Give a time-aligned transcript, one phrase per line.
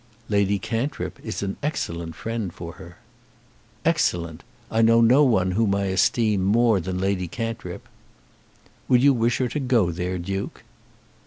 [0.29, 2.97] "Lady Cantrip is an excellent friend for her."
[3.85, 4.43] "Excellent.
[4.71, 7.87] I know no one whom I esteem more than Lady Cantrip."
[8.87, 10.63] "Would you wish her to go there, Duke?"